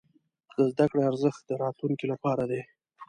د 0.55 0.57
زده 0.71 0.85
کړې 0.91 1.01
ارزښت 1.09 1.41
د 1.47 1.51
راتلونکي 1.63 2.05
لپاره 2.13 2.43
دی. 2.51 2.61